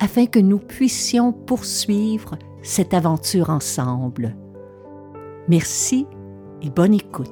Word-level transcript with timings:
afin 0.00 0.26
que 0.26 0.38
nous 0.38 0.58
puissions 0.58 1.32
poursuivre 1.32 2.38
cette 2.62 2.94
aventure 2.94 3.50
ensemble. 3.50 4.36
Merci 5.48 6.06
et 6.62 6.70
bonne 6.70 6.94
écoute. 6.94 7.28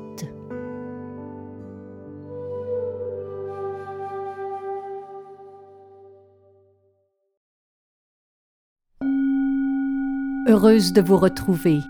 Heureuse 10.49 10.93
de 10.93 11.03
vous 11.03 11.17
retrouver. 11.17 11.81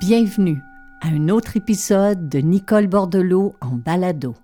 Bienvenue 0.00 0.58
à 1.02 1.08
un 1.08 1.28
autre 1.28 1.56
épisode 1.56 2.28
de 2.28 2.38
Nicole 2.38 2.86
Bordelot 2.86 3.54
en 3.60 3.76
balado. 3.76 4.34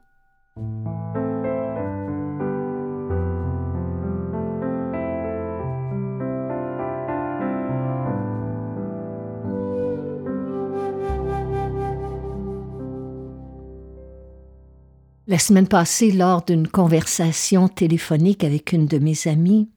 La 15.27 15.39
semaine 15.39 15.69
passée, 15.69 16.13
lors 16.13 16.45
d'une 16.45 16.69
conversation 16.69 17.69
téléphonique 17.69 18.45
avec 18.45 18.73
une 18.73 18.87
de 18.87 18.99
mes 18.99 19.27
amies, 19.27 19.71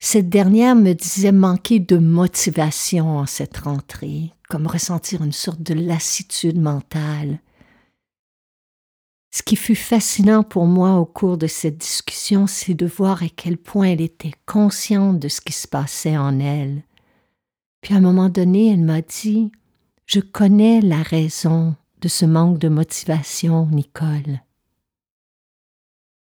cette 0.00 0.28
dernière 0.28 0.74
me 0.74 0.94
disait 0.94 1.30
manquer 1.30 1.78
de 1.78 1.96
motivation 1.96 3.18
en 3.18 3.26
cette 3.26 3.58
rentrée, 3.58 4.32
comme 4.48 4.66
ressentir 4.66 5.22
une 5.22 5.30
sorte 5.30 5.62
de 5.62 5.74
lassitude 5.74 6.60
mentale. 6.60 7.38
Ce 9.30 9.44
qui 9.44 9.54
fut 9.54 9.76
fascinant 9.76 10.42
pour 10.42 10.66
moi 10.66 10.96
au 10.96 11.06
cours 11.06 11.38
de 11.38 11.46
cette 11.46 11.78
discussion, 11.78 12.48
c'est 12.48 12.74
de 12.74 12.84
voir 12.84 13.22
à 13.22 13.28
quel 13.28 13.56
point 13.56 13.90
elle 13.90 14.00
était 14.00 14.34
consciente 14.44 15.20
de 15.20 15.28
ce 15.28 15.40
qui 15.40 15.52
se 15.52 15.68
passait 15.68 16.16
en 16.16 16.40
elle. 16.40 16.82
Puis 17.80 17.94
à 17.94 17.98
un 17.98 18.00
moment 18.00 18.28
donné, 18.28 18.72
elle 18.72 18.82
m'a 18.82 19.02
dit 19.02 19.52
Je 20.04 20.18
connais 20.18 20.80
la 20.80 21.02
raison 21.02 21.76
de 22.02 22.08
ce 22.08 22.26
manque 22.26 22.58
de 22.58 22.68
motivation, 22.68 23.66
Nicole. 23.66 24.40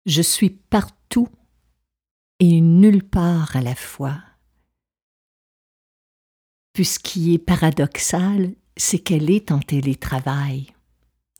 Je 0.05 0.21
suis 0.21 0.51
partout 0.51 1.27
et 2.39 2.61
nulle 2.61 3.03
part 3.03 3.55
à 3.55 3.61
la 3.61 3.73
fois. 3.73 4.17
Puis 6.73 6.85
ce 6.85 6.99
qui 6.99 7.33
est 7.33 7.39
paradoxal, 7.39 8.53
c'est 8.77 8.99
qu'elle 8.99 9.31
est 9.31 9.51
en 9.51 9.59
télétravail. 9.59 10.67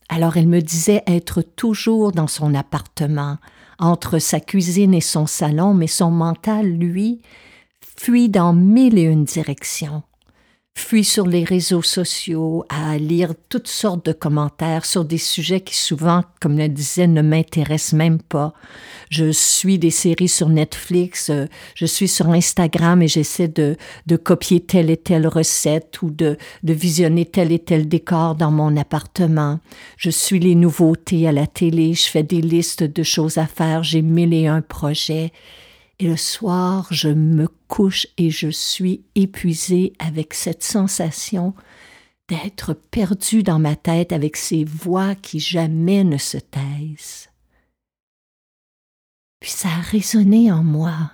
Alors 0.10 0.38
elle 0.38 0.48
me 0.48 0.62
disait 0.62 1.04
être 1.06 1.44
toujours 1.44 2.12
dans 2.12 2.28
son 2.28 2.56
appartement, 2.56 3.38
entre 3.78 4.18
sa 4.18 4.40
cuisine 4.40 4.96
et 4.96 5.02
son 5.02 5.28
salon, 5.28 5.76
mais 5.76 5.88
son 5.88 6.10
mental, 6.10 6.66
lui, 6.66 7.22
fuit 7.98 8.30
dans 8.30 8.54
mille 8.54 8.98
et 8.98 9.04
une 9.04 9.26
directions 9.26 10.04
fuis 10.78 11.06
sur 11.06 11.26
les 11.26 11.46
réseaux 11.46 11.82
sociaux 11.82 12.66
à 12.68 12.98
lire 12.98 13.34
toutes 13.50 13.70
sortes 13.70 14.06
de 14.06 14.12
commentaires 14.12 14.86
sur 14.86 15.06
des 15.06 15.18
sujets 15.18 15.62
qui 15.62 15.76
souvent, 15.76 16.24
comme 16.42 16.58
le 16.58 16.68
disait, 16.68 17.08
ne 17.08 17.22
m'intéressent 17.22 17.94
même 17.94 18.22
pas. 18.22 18.54
Je 19.10 19.32
suis 19.32 19.80
des 19.80 19.90
séries 19.90 20.28
sur 20.28 20.50
Netflix, 20.50 21.30
euh, 21.30 21.46
je 21.76 21.86
suis 21.86 22.10
sur 22.10 22.30
Instagram 22.30 23.02
et 23.02 23.08
j'essaie 23.08 23.48
de, 23.48 23.78
de 24.06 24.18
copier 24.18 24.60
telle 24.60 24.90
et 24.90 24.98
telle 24.98 25.28
recette 25.28 26.02
ou 26.02 26.10
de, 26.10 26.38
de 26.64 26.74
visionner 26.74 27.26
tel 27.26 27.52
et 27.52 27.60
tel 27.60 27.88
décor 27.88 28.36
dans 28.36 28.52
mon 28.52 28.76
appartement. 28.76 29.60
Je 29.98 30.10
suis 30.10 30.40
les 30.40 30.56
nouveautés 30.56 31.28
à 31.28 31.32
la 31.32 31.48
télé, 31.48 31.94
je 31.94 32.10
fais 32.10 32.24
des 32.24 32.42
listes 32.42 32.84
de 32.84 33.04
choses 33.04 33.38
à 33.38 33.48
faire, 33.48 33.84
j'ai 33.84 34.02
mille 34.02 34.34
et 34.34 34.48
un 34.48 34.62
projets. 34.62 35.32
Et 36.00 36.08
le 36.08 36.18
soir, 36.18 36.88
je 36.92 37.10
me 37.10 37.48
couche 37.68 38.08
et 38.18 38.30
je 38.30 38.50
suis 38.50 39.04
épuisée 39.16 39.94
avec 40.00 40.34
cette 40.34 40.64
sensation 40.64 41.54
d'être 42.28 42.74
perdue 42.74 43.44
dans 43.44 43.60
ma 43.60 43.76
tête 43.76 44.12
avec 44.12 44.36
ces 44.36 44.64
voix 44.64 45.16
qui 45.16 45.40
jamais 45.40 46.04
ne 46.04 46.18
se 46.18 46.38
taisent. 46.38 47.30
Puis 49.40 49.52
ça 49.52 49.70
a 49.70 49.82
résonné 49.82 50.52
en 50.52 50.64
moi, 50.64 51.12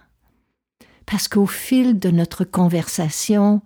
parce 1.06 1.28
qu'au 1.28 1.48
fil 1.48 2.00
de 2.00 2.10
notre 2.10 2.46
conversation, 2.46 3.62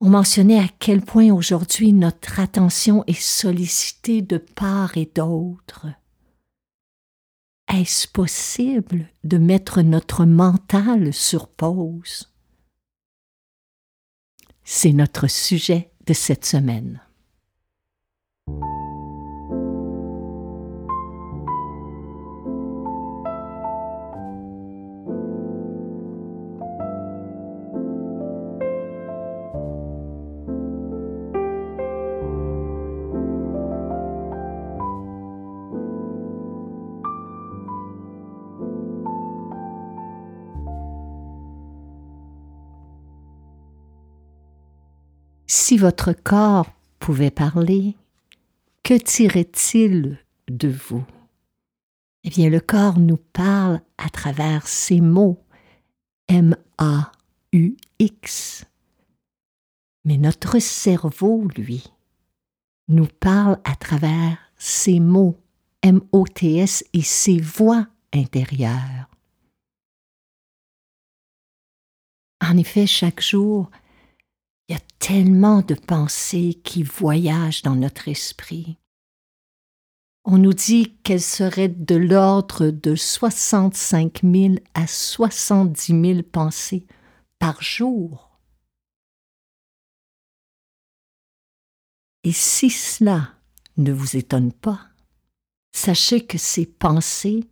on 0.00 0.08
mentionnait 0.10 0.58
à 0.58 0.68
quel 0.78 1.02
point 1.02 1.30
aujourd'hui 1.30 1.92
notre 1.92 2.40
attention 2.40 3.04
est 3.06 3.20
sollicitée 3.20 4.22
de 4.22 4.38
part 4.38 4.96
et 4.96 5.08
d'autre. 5.14 5.86
Est-ce 7.68 8.08
possible 8.08 9.08
de 9.24 9.38
mettre 9.38 9.82
notre 9.82 10.24
mental 10.24 11.12
sur 11.12 11.48
pause? 11.48 12.32
C'est 14.64 14.92
notre 14.92 15.26
sujet 15.28 15.92
de 16.06 16.12
cette 16.12 16.44
semaine. 16.44 17.00
Si 45.72 45.78
votre 45.78 46.12
corps 46.12 46.70
pouvait 46.98 47.30
parler, 47.30 47.96
que 48.82 48.92
dirait-il 48.92 50.18
de 50.50 50.68
vous? 50.68 51.02
Eh 52.24 52.28
bien, 52.28 52.50
le 52.50 52.60
corps 52.60 52.98
nous 52.98 53.16
parle 53.16 53.80
à 53.96 54.10
travers 54.10 54.68
ces 54.68 55.00
mots 55.00 55.42
M-A-U-X. 56.28 56.66
Mais 60.04 60.18
notre 60.18 60.58
cerveau, 60.58 61.48
lui, 61.56 61.90
nous 62.88 63.08
parle 63.18 63.58
à 63.64 63.74
travers 63.74 64.36
ces 64.58 65.00
mots 65.00 65.38
M-O-T-S 65.80 66.84
et 66.92 67.00
ses 67.00 67.40
voix 67.40 67.86
intérieures. 68.12 69.08
En 72.42 72.58
effet, 72.58 72.86
chaque 72.86 73.22
jour, 73.22 73.70
il 74.72 74.76
y 74.76 74.78
a 74.78 74.84
tellement 75.00 75.60
de 75.60 75.74
pensées 75.74 76.58
qui 76.64 76.82
voyagent 76.82 77.60
dans 77.60 77.76
notre 77.76 78.08
esprit. 78.08 78.78
On 80.24 80.38
nous 80.38 80.54
dit 80.54 80.96
qu'elles 81.02 81.20
seraient 81.20 81.68
de 81.68 81.94
l'ordre 81.94 82.70
de 82.70 82.94
65 82.94 84.20
000 84.22 84.54
à 84.72 84.86
70 84.86 86.14
000 86.14 86.22
pensées 86.22 86.86
par 87.38 87.62
jour. 87.62 88.30
Et 92.24 92.32
si 92.32 92.70
cela 92.70 93.34
ne 93.76 93.92
vous 93.92 94.16
étonne 94.16 94.52
pas, 94.52 94.80
sachez 95.74 96.24
que 96.24 96.38
ces 96.38 96.64
pensées 96.64 97.44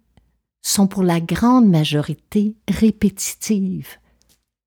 sont 0.62 0.87
pour 0.87 1.02
la 1.02 1.20
grande 1.20 1.69
majorité 1.69 2.56
répétitives, 2.66 3.99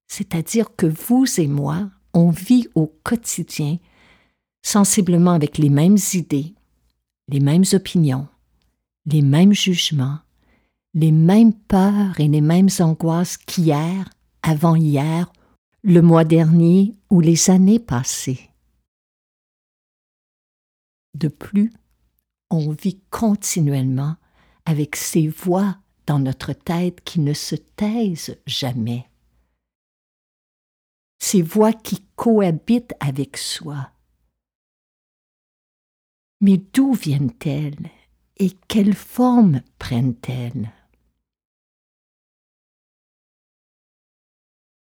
c'est-à-dire 0.07 0.75
que 0.75 0.85
vous 0.85 1.25
et 1.39 1.47
moi, 1.47 1.89
on 2.13 2.29
vit 2.29 2.67
au 2.75 2.87
quotidien 3.03 3.77
sensiblement 4.61 5.31
avec 5.31 5.57
les 5.57 5.69
mêmes 5.69 5.97
idées, 6.13 6.53
les 7.27 7.39
mêmes 7.39 7.65
opinions, 7.73 8.27
les 9.05 9.21
mêmes 9.21 9.53
jugements, 9.53 10.19
les 10.93 11.11
mêmes 11.11 11.53
peurs 11.53 12.19
et 12.19 12.27
les 12.27 12.41
mêmes 12.41 12.69
angoisses 12.79 13.37
qu'hier, 13.37 14.09
avant-hier, 14.41 15.31
le 15.83 16.01
mois 16.01 16.23
dernier 16.23 16.95
ou 17.09 17.19
les 17.19 17.49
années 17.49 17.79
passées. 17.79 18.49
De 21.15 21.27
plus, 21.27 21.71
on 22.49 22.71
vit 22.71 22.99
continuellement 23.09 24.15
avec 24.65 24.95
ces 24.95 25.27
voix 25.27 25.77
dans 26.05 26.19
notre 26.19 26.53
tête 26.53 27.01
qui 27.03 27.19
ne 27.19 27.33
se 27.33 27.55
taisent 27.55 28.37
jamais. 28.45 29.07
Ces 31.23 31.41
voix 31.41 31.71
qui 31.71 32.03
cohabitent 32.17 32.95
avec 32.99 33.37
soi. 33.37 33.91
Mais 36.41 36.57
d'où 36.73 36.91
viennent-elles 36.91 37.89
et 38.35 38.51
quelle 38.67 38.93
forme 38.93 39.61
prennent-elles? 39.79 40.69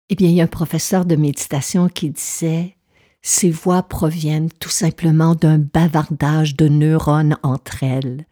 Eh 0.09 0.15
bien, 0.15 0.27
il 0.27 0.35
y 0.35 0.41
a 0.41 0.43
un 0.43 0.47
professeur 0.47 1.05
de 1.05 1.15
méditation 1.15 1.87
qui 1.87 2.09
disait 2.09 2.75
Ces 3.21 3.49
voix 3.49 3.83
proviennent 3.83 4.51
tout 4.51 4.69
simplement 4.69 5.33
d'un 5.33 5.59
bavardage 5.59 6.57
de 6.57 6.67
neurones 6.67 7.37
entre 7.41 7.83
elles. 7.83 8.25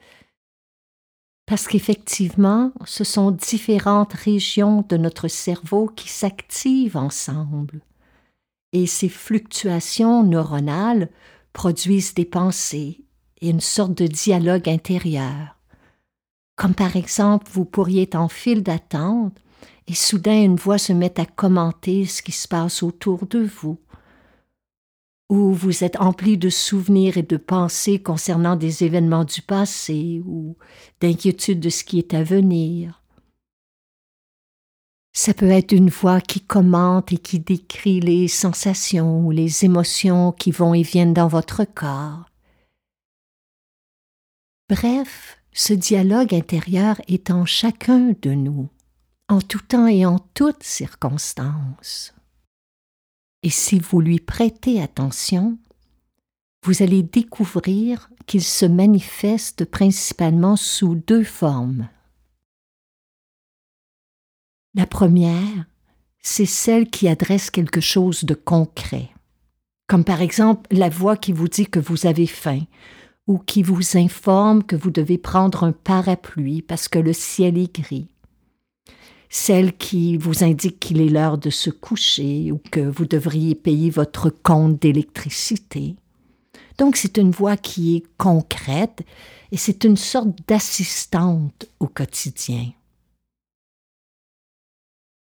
Parce 1.45 1.67
qu'effectivement, 1.67 2.71
ce 2.85 3.03
sont 3.03 3.29
différentes 3.31 4.13
régions 4.13 4.83
de 4.89 4.97
notre 4.97 5.27
cerveau 5.27 5.87
qui 5.87 6.09
s'activent 6.09 6.97
ensemble. 6.97 7.81
Et 8.73 8.87
ces 8.87 9.09
fluctuations 9.09 10.23
neuronales 10.23 11.09
produisent 11.53 12.15
des 12.15 12.25
pensées 12.25 13.05
et 13.41 13.49
une 13.49 13.61
sorte 13.61 13.93
de 13.93 14.07
dialogue 14.07 14.67
intérieur. 14.67 15.55
Comme 16.55 16.73
par 16.73 16.95
exemple, 16.95 17.47
vous 17.51 17.65
pourriez 17.65 18.03
être 18.03 18.15
en 18.15 18.27
file 18.27 18.63
d'attente 18.63 19.37
et 19.87 19.93
soudain 19.93 20.41
une 20.41 20.55
voix 20.55 20.77
se 20.77 20.93
met 20.93 21.19
à 21.19 21.25
commenter 21.25 22.05
ce 22.05 22.21
qui 22.21 22.31
se 22.31 22.47
passe 22.47 22.81
autour 22.81 23.27
de 23.27 23.39
vous, 23.39 23.77
ou 25.29 25.53
vous 25.53 25.83
êtes 25.83 25.99
empli 25.99 26.37
de 26.37 26.49
souvenirs 26.49 27.17
et 27.17 27.23
de 27.23 27.37
pensées 27.37 27.99
concernant 28.01 28.55
des 28.55 28.83
événements 28.83 29.25
du 29.25 29.41
passé 29.41 30.21
ou 30.25 30.55
d'inquiétudes 31.01 31.59
de 31.59 31.69
ce 31.69 31.83
qui 31.83 31.99
est 31.99 32.13
à 32.13 32.23
venir. 32.23 33.01
Ça 35.13 35.33
peut 35.33 35.49
être 35.49 35.71
une 35.71 35.89
voix 35.89 36.19
qui 36.19 36.41
commente 36.41 37.13
et 37.13 37.17
qui 37.17 37.39
décrit 37.39 38.01
les 38.01 38.27
sensations 38.27 39.25
ou 39.25 39.31
les 39.31 39.63
émotions 39.63 40.33
qui 40.33 40.51
vont 40.51 40.73
et 40.73 40.83
viennent 40.83 41.13
dans 41.13 41.29
votre 41.29 41.63
corps. 41.63 42.29
Bref, 44.69 45.37
ce 45.53 45.73
dialogue 45.73 46.35
intérieur 46.35 47.01
est 47.07 47.31
en 47.31 47.45
chacun 47.45 48.13
de 48.21 48.31
nous 48.31 48.69
en 49.27 49.41
tout 49.41 49.59
temps 49.59 49.87
et 49.87 50.05
en 50.05 50.19
toutes 50.19 50.63
circonstances. 50.63 52.13
Et 53.45 53.51
si 53.51 53.77
vous 53.77 54.01
lui 54.01 54.19
prêtez 54.19 54.81
attention, 54.81 55.59
vous 56.63 56.81
allez 56.81 57.03
découvrir 57.03 58.09
qu'il 58.25 58.43
se 58.43 58.65
manifeste 58.65 59.65
principalement 59.65 60.55
sous 60.55 60.95
deux 60.95 61.23
formes. 61.23 61.87
La 64.73 64.87
première, 64.87 65.67
c'est 66.23 66.47
celle 66.47 66.89
qui 66.89 67.07
adresse 67.07 67.51
quelque 67.51 67.81
chose 67.81 68.23
de 68.23 68.33
concret, 68.33 69.11
comme 69.85 70.03
par 70.03 70.21
exemple 70.21 70.67
la 70.71 70.89
voix 70.89 71.15
qui 71.15 71.31
vous 71.31 71.47
dit 71.47 71.67
que 71.67 71.79
vous 71.79 72.07
avez 72.07 72.25
faim, 72.25 72.61
ou 73.27 73.37
qui 73.37 73.61
vous 73.61 73.95
informe 73.95 74.63
que 74.63 74.75
vous 74.75 74.89
devez 74.89 75.19
prendre 75.19 75.63
un 75.63 75.71
parapluie 75.71 76.63
parce 76.63 76.87
que 76.87 76.97
le 76.97 77.13
ciel 77.13 77.59
est 77.59 77.75
gris, 77.79 78.07
celle 79.35 79.75
qui 79.75 80.15
vous 80.15 80.45
indique 80.45 80.79
qu'il 80.79 81.01
est 81.01 81.09
l'heure 81.09 81.37
de 81.37 81.49
se 81.49 81.69
coucher 81.69 82.53
ou 82.53 82.61
que 82.71 82.79
vous 82.79 83.05
devriez 83.05 83.53
payer 83.53 83.89
votre 83.89 84.29
compte 84.29 84.81
d'électricité. 84.81 85.97
Donc 86.77 86.95
c'est 86.95 87.17
une 87.17 87.31
voix 87.31 87.57
qui 87.57 87.97
est 87.97 88.03
concrète 88.17 89.01
et 89.51 89.57
c'est 89.57 89.83
une 89.83 89.97
sorte 89.97 90.29
d'assistante 90.47 91.65
au 91.81 91.87
quotidien. 91.87 92.71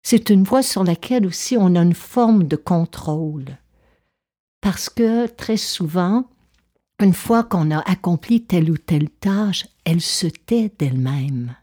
C'est 0.02 0.28
une 0.28 0.44
voix 0.44 0.62
sur 0.62 0.84
laquelle 0.84 1.26
aussi 1.26 1.56
on 1.56 1.74
a 1.74 1.80
une 1.80 1.94
forme 1.94 2.46
de 2.46 2.56
contrôle. 2.56 3.56
Parce 4.60 4.90
que 4.90 5.26
très 5.26 5.56
souvent, 5.56 6.28
une 7.00 7.14
fois 7.14 7.44
qu'on 7.44 7.70
a 7.70 7.80
accompli 7.90 8.42
telle 8.44 8.70
ou 8.70 8.76
telle 8.76 9.08
tâche, 9.08 9.66
elle 9.84 10.02
se 10.02 10.26
tait 10.26 10.70
d'elle-même. 10.78 11.56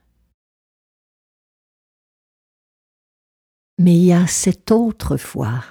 Mais 3.78 3.96
il 3.96 4.06
y 4.06 4.14
a 4.14 4.28
cette 4.28 4.72
autre 4.72 5.16
voix 5.16 5.64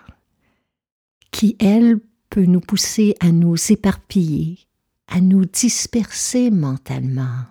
qui, 1.31 1.57
elle, 1.59 2.01
peut 2.31 2.45
nous 2.47 2.61
pousser 2.61 3.15
à 3.21 3.31
nous 3.31 3.57
éparpiller, 3.71 4.59
à 5.07 5.21
nous 5.21 5.45
disperser 5.45 6.51
mentalement. 6.51 7.45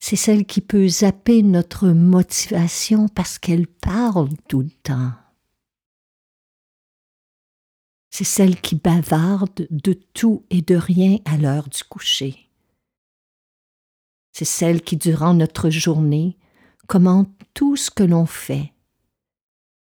C'est 0.00 0.16
celle 0.16 0.44
qui 0.44 0.60
peut 0.60 0.86
zapper 0.86 1.42
notre 1.42 1.88
motivation 1.88 3.08
parce 3.08 3.38
qu'elle 3.38 3.66
parle 3.66 4.28
tout 4.48 4.60
le 4.60 4.70
temps. 4.82 5.12
C'est 8.10 8.24
celle 8.24 8.60
qui 8.60 8.74
bavarde 8.76 9.66
de 9.70 9.92
tout 9.92 10.44
et 10.50 10.62
de 10.62 10.76
rien 10.76 11.18
à 11.24 11.36
l'heure 11.36 11.68
du 11.68 11.84
coucher. 11.84 12.48
C'est 14.32 14.44
celle 14.44 14.82
qui, 14.82 14.96
durant 14.96 15.34
notre 15.34 15.70
journée, 15.70 16.36
commente 16.88 17.30
tout 17.54 17.76
ce 17.76 17.90
que 17.90 18.02
l'on 18.02 18.26
fait. 18.26 18.72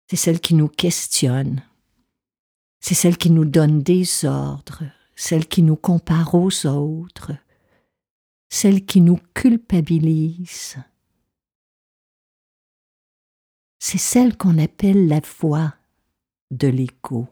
C'est 0.09 0.17
celle 0.17 0.41
qui 0.41 0.55
nous 0.55 0.69
questionne. 0.69 1.63
C'est 2.81 2.95
celle 2.95 3.17
qui 3.17 3.31
nous 3.31 3.45
donne 3.45 3.83
des 3.83 4.25
ordres, 4.25 4.83
celle 5.15 5.47
qui 5.47 5.63
nous 5.63 5.77
compare 5.77 6.35
aux 6.35 6.67
autres, 6.67 7.33
celle 8.49 8.85
qui 8.85 9.01
nous 9.01 9.19
culpabilise. 9.35 10.77
C'est 13.79 13.99
celle 13.99 14.37
qu'on 14.37 14.59
appelle 14.59 15.07
la 15.07 15.21
voix 15.39 15.75
de 16.51 16.69
l'écho. 16.69 17.29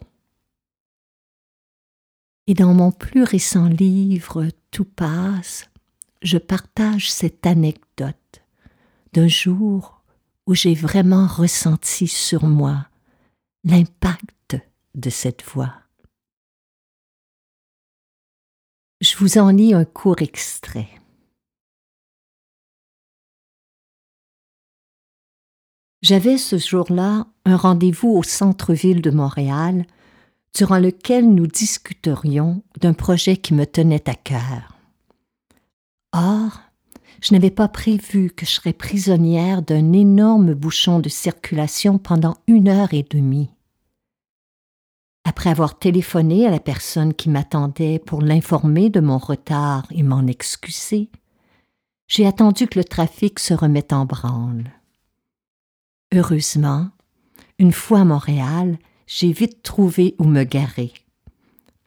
Et 2.47 2.55
dans 2.55 2.75
mon 2.75 2.93
plus 2.93 3.23
récent 3.23 3.69
livre 3.69 4.49
Tout 4.71 4.85
passe, 4.85 5.71
je 6.21 6.37
partage 6.37 7.11
cette 7.11 7.47
anecdote 7.47 8.24
d'un 9.15 9.29
jour 9.29 10.03
où 10.47 10.55
j'ai 10.55 10.75
vraiment 10.75 11.27
ressenti 11.29 12.09
sur 12.09 12.45
moi 12.45 12.89
l'impact 13.63 14.57
de 14.97 15.09
cette 15.09 15.45
voix. 15.45 15.73
Je 19.01 19.17
vous 19.17 19.39
en 19.39 19.51
lis 19.51 19.73
un 19.73 19.85
court 19.85 20.21
extrait. 20.21 20.89
J'avais 26.03 26.37
ce 26.37 26.59
jour-là 26.59 27.29
un 27.45 27.57
rendez-vous 27.57 28.11
au 28.11 28.23
centre-ville 28.23 29.01
de 29.01 29.11
Montréal 29.11 29.87
durant 30.55 30.79
lequel 30.79 31.33
nous 31.33 31.47
discuterions 31.47 32.63
d'un 32.81 32.95
projet 32.95 33.37
qui 33.37 33.55
me 33.55 33.65
tenait 33.65 34.09
à 34.09 34.15
cœur. 34.15 34.77
Or, 36.13 36.64
je 37.25 37.33
n'avais 37.33 37.51
pas 37.51 37.69
prévu 37.69 38.31
que 38.31 38.45
je 38.45 38.51
serais 38.51 38.75
prisonnière 38.75 39.63
d'un 39.63 39.95
énorme 39.95 40.53
bouchon 40.53 41.01
de 41.01 41.09
circulation 41.09 41.97
pendant 41.97 42.37
une 42.47 42.69
heure 42.69 42.93
et 42.93 43.03
demie. 43.03 43.49
Après 45.25 45.49
avoir 45.49 45.79
téléphoné 45.79 46.47
à 46.47 46.51
la 46.51 46.61
personne 46.61 47.15
qui 47.15 47.31
m'attendait 47.31 47.99
pour 47.99 48.21
l'informer 48.21 48.91
de 48.91 49.01
mon 49.01 49.17
retard 49.17 49.87
et 49.91 50.03
m'en 50.03 50.27
excuser, 50.27 51.09
j'ai 52.09 52.27
attendu 52.27 52.67
que 52.67 52.79
le 52.79 52.85
trafic 52.85 53.39
se 53.39 53.55
remette 53.55 53.95
en 53.95 54.05
branle. 54.05 54.71
Heureusement, 56.13 56.91
une 57.59 57.73
fois 57.73 58.01
à 58.01 58.05
Montréal, 58.05 58.79
j'ai 59.07 59.33
vite 59.33 59.63
trouvé 59.63 60.15
où 60.19 60.25
me 60.25 60.45
garer. 60.45 60.93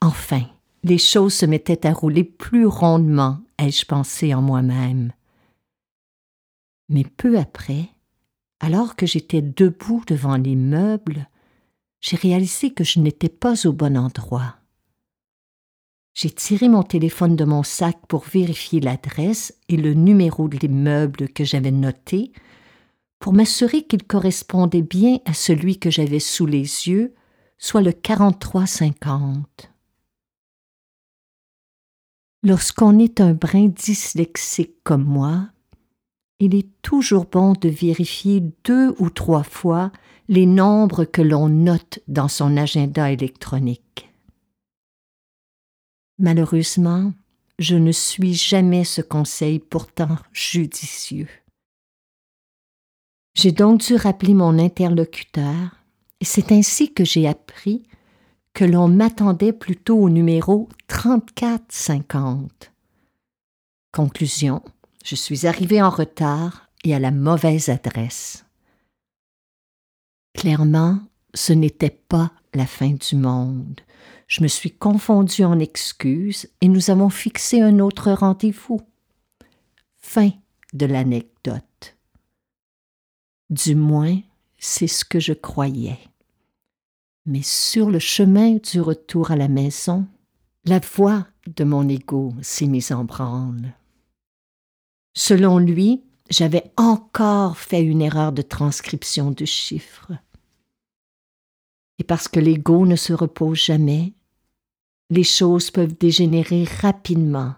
Enfin, 0.01 0.41
les 0.83 0.97
choses 0.97 1.35
se 1.35 1.45
mettaient 1.45 1.85
à 1.85 1.93
rouler 1.93 2.23
plus 2.23 2.65
rondement, 2.65 3.37
ai-je 3.59 3.85
pensé 3.85 4.33
en 4.33 4.41
moi-même. 4.41 5.11
Mais 6.89 7.03
peu 7.03 7.37
après, 7.37 7.89
alors 8.59 8.95
que 8.95 9.05
j'étais 9.05 9.41
debout 9.41 10.03
devant 10.07 10.37
les 10.37 10.55
meubles, 10.55 11.27
j'ai 11.99 12.15
réalisé 12.15 12.71
que 12.73 12.83
je 12.83 12.99
n'étais 12.99 13.29
pas 13.29 13.67
au 13.67 13.73
bon 13.73 13.97
endroit. 13.97 14.55
J'ai 16.13 16.31
tiré 16.31 16.67
mon 16.67 16.83
téléphone 16.83 17.35
de 17.35 17.45
mon 17.45 17.61
sac 17.61 17.97
pour 18.07 18.23
vérifier 18.23 18.79
l'adresse 18.79 19.53
et 19.69 19.77
le 19.77 19.93
numéro 19.93 20.47
de 20.47 20.57
l'immeuble 20.57 21.29
que 21.29 21.43
j'avais 21.43 21.71
noté, 21.71 22.31
pour 23.19 23.33
m'assurer 23.33 23.83
qu'il 23.83 24.03
correspondait 24.03 24.81
bien 24.81 25.19
à 25.25 25.33
celui 25.33 25.77
que 25.77 25.91
j'avais 25.91 26.19
sous 26.19 26.45
les 26.45 26.87
yeux, 26.87 27.13
soit 27.57 27.81
le 27.81 27.91
4350. 27.91 29.71
Lorsqu'on 32.43 32.97
est 32.99 33.19
un 33.19 33.33
brin 33.33 33.67
dyslexique 33.67 34.75
comme 34.83 35.03
moi, 35.03 35.49
il 36.39 36.55
est 36.55 36.69
toujours 36.81 37.25
bon 37.25 37.53
de 37.53 37.69
vérifier 37.69 38.43
deux 38.63 38.93
ou 38.99 39.09
trois 39.09 39.43
fois 39.43 39.91
les 40.29 40.45
nombres 40.45 41.05
que 41.05 41.21
l'on 41.21 41.49
note 41.49 41.99
dans 42.07 42.27
son 42.27 42.57
agenda 42.57 43.11
électronique. 43.11 44.09
Malheureusement, 46.19 47.13
je 47.59 47.75
ne 47.75 47.91
suis 47.91 48.33
jamais 48.33 48.83
ce 48.83 49.01
conseil 49.01 49.59
pourtant 49.59 50.17
judicieux. 50.31 51.29
J'ai 53.35 53.51
donc 53.51 53.81
dû 53.81 53.95
rappeler 53.95 54.33
mon 54.33 54.57
interlocuteur 54.57 55.83
Et 56.19 56.25
c'est 56.25 56.51
ainsi 56.51 56.91
que 56.93 57.05
j'ai 57.05 57.27
appris 57.27 57.83
que 58.53 58.65
l'on 58.65 58.87
m'attendait 58.87 59.53
plutôt 59.53 59.99
au 59.99 60.09
numéro 60.09 60.67
3450. 60.87 62.71
Conclusion, 63.91 64.63
je 65.03 65.15
suis 65.15 65.47
arrivée 65.47 65.81
en 65.81 65.89
retard 65.89 66.69
et 66.83 66.93
à 66.93 66.99
la 66.99 67.11
mauvaise 67.11 67.69
adresse. 67.69 68.45
Clairement, 70.33 70.99
ce 71.33 71.53
n'était 71.53 71.89
pas 71.89 72.31
la 72.53 72.65
fin 72.65 72.91
du 72.91 73.15
monde. 73.15 73.81
Je 74.27 74.43
me 74.43 74.47
suis 74.47 74.71
confondue 74.71 75.45
en 75.45 75.59
excuses 75.59 76.49
et 76.61 76.67
nous 76.67 76.89
avons 76.89 77.09
fixé 77.09 77.61
un 77.61 77.79
autre 77.79 78.11
rendez-vous. 78.11 78.81
Fin 79.97 80.31
de 80.73 80.85
l'anecdote. 80.85 81.97
Du 83.49 83.75
moins, 83.75 84.19
c'est 84.57 84.87
ce 84.87 85.05
que 85.05 85.19
je 85.19 85.33
croyais. 85.33 85.99
Mais 87.25 87.41
sur 87.41 87.89
le 87.89 87.99
chemin 87.99 88.55
du 88.55 88.81
retour 88.81 89.31
à 89.31 89.35
la 89.35 89.47
maison, 89.47 90.07
la 90.65 90.79
voix 90.79 91.27
de 91.47 91.63
mon 91.63 91.87
ego 91.87 92.33
s'est 92.41 92.67
mise 92.67 92.91
en 92.91 93.05
branle. 93.05 93.73
Selon 95.17 95.57
lui, 95.57 96.03
j'avais 96.29 96.71
encore 96.77 97.57
fait 97.57 97.81
une 97.81 98.03
erreur 98.03 98.31
de 98.31 98.43
transcription 98.43 99.31
de 99.31 99.45
chiffres. 99.45 100.11
Et 101.97 102.03
parce 102.03 102.27
que 102.27 102.39
l'ego 102.39 102.85
ne 102.85 102.95
se 102.95 103.13
repose 103.13 103.57
jamais, 103.57 104.13
les 105.09 105.23
choses 105.23 105.71
peuvent 105.71 105.97
dégénérer 105.97 106.65
rapidement 106.65 107.55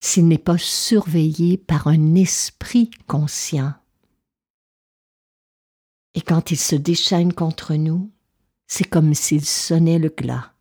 s'il 0.00 0.28
n'est 0.28 0.38
pas 0.38 0.56
surveillé 0.56 1.56
par 1.56 1.88
un 1.88 2.14
esprit 2.14 2.88
conscient. 3.08 3.72
Et 6.14 6.20
quand 6.20 6.52
il 6.52 6.56
se 6.56 6.76
déchaîne 6.76 7.32
contre 7.32 7.74
nous, 7.74 8.12
c'est 8.68 8.88
comme 8.88 9.12
s'il 9.14 9.44
sonnait 9.44 9.98
le 9.98 10.08
glas. 10.08 10.52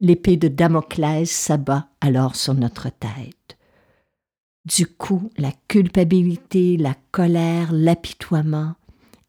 L'épée 0.00 0.36
de 0.36 0.48
Damoclès 0.48 1.30
s'abat 1.30 1.88
alors 2.02 2.36
sur 2.36 2.52
notre 2.52 2.90
tête. 2.90 3.43
Du 4.64 4.86
coup, 4.86 5.30
la 5.36 5.52
culpabilité, 5.68 6.78
la 6.78 6.94
colère, 7.10 7.70
l'apitoiement 7.72 8.74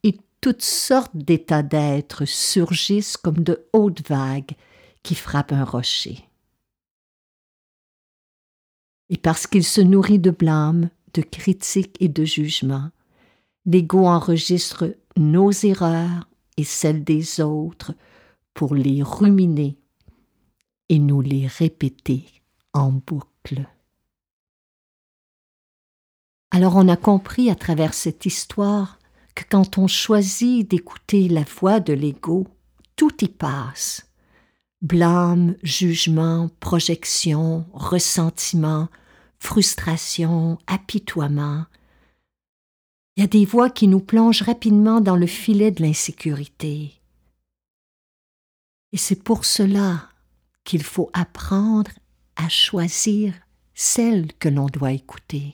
et 0.04 0.18
toutes 0.40 0.62
sortes 0.62 1.16
d'états 1.16 1.64
d'être 1.64 2.24
surgissent 2.26 3.18
comme 3.18 3.44
de 3.44 3.68
hautes 3.74 4.08
vagues 4.08 4.54
qui 5.04 5.14
frappent 5.14 5.52
un 5.52 5.66
rocher. 5.66 6.24
Et 9.10 9.18
parce 9.18 9.46
qu'il 9.46 9.66
se 9.66 9.82
nourrit 9.82 10.20
de 10.20 10.32
blâme, 10.32 10.90
de 11.14 11.22
critiques 11.22 11.98
et 12.00 12.08
de 12.08 12.24
jugements, 12.24 12.90
l'ego 13.66 14.08
enregistre 14.08 14.96
nos 15.18 15.52
erreurs 15.52 16.30
et 16.58 16.64
celles 16.64 17.04
des 17.04 17.42
autres 17.42 17.94
pour 18.54 18.74
les 18.74 19.04
ruminer 19.04 19.78
et 20.88 21.00
nous 21.00 21.22
les 21.22 21.46
répéter 21.46 22.26
en 22.74 22.92
boucle. 22.92 23.68
Alors 26.56 26.78
on 26.78 26.88
a 26.88 26.96
compris 26.96 27.50
à 27.50 27.56
travers 27.56 27.94
cette 27.94 28.26
histoire 28.26 28.98
que 29.36 29.44
quand 29.50 29.78
on 29.78 29.88
choisit 29.88 30.66
d'écouter 30.66 31.28
la 31.28 31.44
voix 31.44 31.82
de 31.82 31.92
l'ego, 31.92 32.48
tout 32.96 33.12
y 33.22 33.28
passe. 33.28 34.10
Blâme, 34.82 35.58
jugement, 35.64 36.50
projection, 36.62 37.66
ressentiment, 37.74 38.88
frustration, 39.38 40.58
apitoiement, 40.66 41.66
il 43.18 43.22
y 43.22 43.24
a 43.26 43.28
des 43.28 43.44
voix 43.44 43.70
qui 43.70 43.90
nous 43.90 44.00
plongent 44.00 44.44
rapidement 44.44 45.02
dans 45.02 45.18
le 45.18 45.28
filet 45.28 45.72
de 45.72 45.84
l'insécurité. 45.84 46.94
Et 48.94 48.98
c'est 48.98 49.22
pour 49.22 49.44
cela 49.44 50.08
qu'il 50.64 50.84
faut 50.84 51.10
apprendre 51.12 51.92
à 52.38 52.48
choisir 52.48 53.34
celle 53.74 54.32
que 54.36 54.48
l'on 54.48 54.68
doit 54.68 54.94
écouter. 54.94 55.54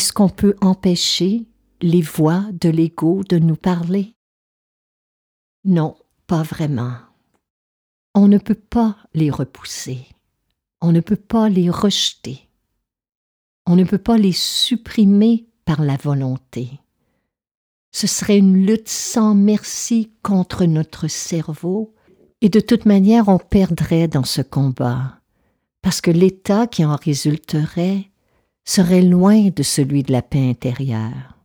Est-ce 0.00 0.14
qu'on 0.14 0.30
peut 0.30 0.56
empêcher 0.62 1.46
les 1.82 2.00
voix 2.00 2.46
de 2.58 2.70
l'ego 2.70 3.22
de 3.28 3.38
nous 3.38 3.54
parler? 3.54 4.14
Non, 5.64 5.94
pas 6.26 6.42
vraiment. 6.42 6.94
On 8.14 8.26
ne 8.26 8.38
peut 8.38 8.54
pas 8.54 8.96
les 9.12 9.30
repousser. 9.30 10.06
On 10.80 10.92
ne 10.92 11.00
peut 11.00 11.16
pas 11.16 11.50
les 11.50 11.68
rejeter. 11.68 12.48
On 13.66 13.76
ne 13.76 13.84
peut 13.84 13.98
pas 13.98 14.16
les 14.16 14.32
supprimer 14.32 15.50
par 15.66 15.82
la 15.82 15.98
volonté. 15.98 16.70
Ce 17.92 18.06
serait 18.06 18.38
une 18.38 18.64
lutte 18.64 18.88
sans 18.88 19.34
merci 19.34 20.14
contre 20.22 20.64
notre 20.64 21.08
cerveau, 21.08 21.94
et 22.40 22.48
de 22.48 22.60
toute 22.60 22.86
manière 22.86 23.28
on 23.28 23.36
perdrait 23.36 24.08
dans 24.08 24.24
ce 24.24 24.40
combat, 24.40 25.20
parce 25.82 26.00
que 26.00 26.10
l'état 26.10 26.66
qui 26.66 26.86
en 26.86 26.96
résulterait 26.96 28.09
serait 28.70 29.02
loin 29.02 29.48
de 29.48 29.64
celui 29.64 30.04
de 30.04 30.12
la 30.12 30.22
paix 30.22 30.48
intérieure. 30.48 31.36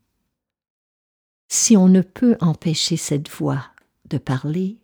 Si 1.47 1.75
on 1.75 1.89
ne 1.89 2.01
peut 2.01 2.37
empêcher 2.39 2.97
cette 2.97 3.29
voix 3.29 3.65
de 4.07 4.19
parler, 4.19 4.77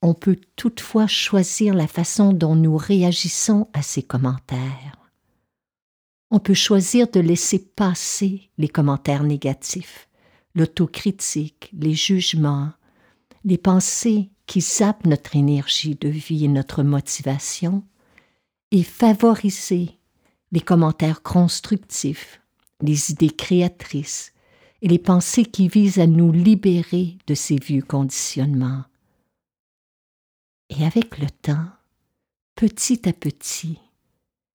on 0.00 0.14
peut 0.14 0.38
toutefois 0.54 1.08
choisir 1.08 1.74
la 1.74 1.88
façon 1.88 2.32
dont 2.32 2.54
nous 2.54 2.76
réagissons 2.76 3.66
à 3.72 3.82
ces 3.82 4.04
commentaires. 4.04 5.10
On 6.30 6.38
peut 6.38 6.54
choisir 6.54 7.10
de 7.10 7.18
laisser 7.18 7.58
passer 7.58 8.48
les 8.58 8.68
commentaires 8.68 9.24
négatifs, 9.24 10.08
l'autocritique, 10.54 11.68
les 11.72 11.94
jugements, 11.94 12.70
les 13.44 13.58
pensées 13.58 14.30
qui 14.46 14.60
sapent 14.60 15.04
notre 15.04 15.34
énergie 15.34 15.96
de 15.96 16.08
vie 16.08 16.44
et 16.44 16.48
notre 16.48 16.84
motivation, 16.84 17.82
et 18.70 18.84
favoriser 18.84 19.97
les 20.52 20.60
commentaires 20.60 21.22
constructifs, 21.22 22.40
les 22.80 23.10
idées 23.10 23.30
créatrices 23.30 24.32
et 24.82 24.88
les 24.88 24.98
pensées 24.98 25.44
qui 25.44 25.68
visent 25.68 25.98
à 25.98 26.06
nous 26.06 26.32
libérer 26.32 27.18
de 27.26 27.34
ces 27.34 27.56
vieux 27.56 27.82
conditionnements. 27.82 28.84
Et 30.70 30.84
avec 30.84 31.18
le 31.18 31.28
temps, 31.30 31.66
petit 32.54 33.08
à 33.08 33.12
petit, 33.12 33.78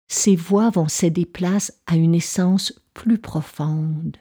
ces 0.07 0.35
voix 0.35 0.69
vont 0.69 0.87
céder 0.87 1.25
place 1.25 1.73
à 1.87 1.95
une 1.95 2.15
essence 2.15 2.73
plus 2.93 3.17
profonde, 3.17 4.17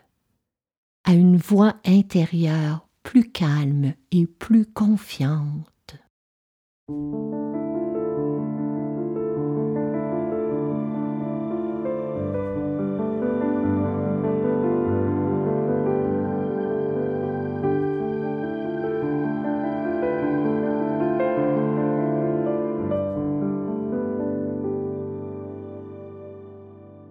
à 1.04 1.14
une 1.14 1.36
voix 1.36 1.74
intérieure 1.84 2.86
plus 3.02 3.30
calme 3.30 3.94
et 4.12 4.26
plus 4.26 4.66
confiante. 4.66 5.96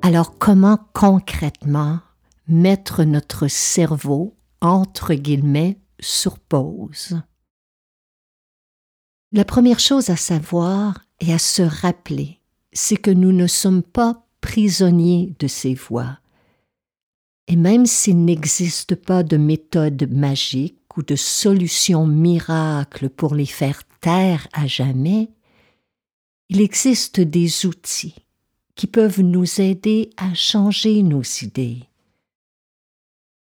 Alors 0.10 0.40
comment 0.40 0.80
concrètement 0.92 2.00
mettre 2.48 3.04
notre 3.04 3.48
cerveau, 3.48 4.36
entre 4.60 5.14
guillemets, 5.14 5.78
sur 6.00 6.40
pause? 6.40 7.22
La 9.32 9.46
première 9.46 9.78
chose 9.80 10.10
à 10.10 10.16
savoir 10.16 11.06
et 11.20 11.32
à 11.32 11.38
se 11.38 11.62
rappeler, 11.62 12.40
c'est 12.74 12.98
que 12.98 13.12
nous 13.12 13.32
ne 13.32 13.46
sommes 13.46 13.84
pas 13.84 14.26
prisonniers 14.42 15.36
de 15.38 15.46
ces 15.46 15.76
voix. 15.76 16.18
Et 17.46 17.56
même 17.56 17.86
s'il 17.86 18.26
n'existe 18.26 18.96
pas 18.96 19.22
de 19.22 19.38
méthode 19.38 20.12
magique 20.12 20.98
ou 20.98 21.04
de 21.04 21.16
solution 21.16 22.08
miracle 22.08 23.12
pour 23.12 23.36
les 23.36 23.46
faire 23.46 23.84
taire 24.02 24.48
à 24.54 24.66
jamais, 24.66 25.30
Il 26.52 26.62
existe 26.62 27.22
des 27.22 27.68
outils 27.68 28.16
qui 28.80 28.88
peuvent 28.88 29.20
nous 29.20 29.60
aider 29.60 30.10
à 30.16 30.34
changer 30.34 31.04
nos 31.04 31.22
idées. 31.42 31.84